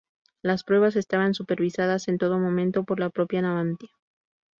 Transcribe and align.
Las 0.41 0.63
pruebas 0.63 0.95
estaban 0.95 1.35
supervisadas 1.35 2.07
en 2.07 2.17
todo 2.17 2.39
momento 2.39 2.83
por 2.85 2.99
la 2.99 3.11
propia 3.11 3.43
Navantia. 3.43 3.91